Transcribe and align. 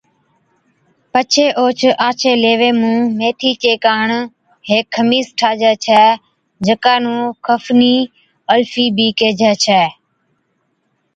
پڇي 1.11 1.45
اوھچ 1.59 1.79
آڇي 2.07 2.31
ليوي 2.43 2.71
مُون 2.79 2.97
ميٿِي 3.19 3.51
چي 3.61 3.71
ڪاڻ 3.85 4.07
ھيڪ 4.69 4.85
خمِيس 4.95 5.27
ٺاھجَي 5.37 5.73
ڇَي 5.85 6.01
جڪا 6.65 6.95
نُون 7.03 7.19
کفنِي/ 7.45 7.95
الفِي 8.53 8.85
بِي 8.95 9.07
ڪيھي 9.19 9.45
ھِتي 9.51 9.81